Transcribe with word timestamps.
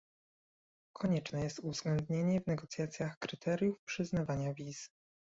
Konieczne 0.93 1.41
jest 1.43 1.59
uwzględnienie 1.59 2.41
w 2.41 2.47
negocjacjach 2.47 3.19
kryteriów 3.19 3.83
przyznawania 3.85 4.53
wiz 4.53 4.89